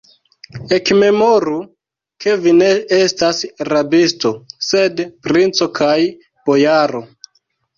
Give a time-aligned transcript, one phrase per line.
[0.77, 1.57] Ekmemoru,
[2.25, 2.69] ke vi ne
[2.99, 4.33] estas rabisto,
[4.71, 5.95] sed princo kaj
[6.49, 7.05] bojaro!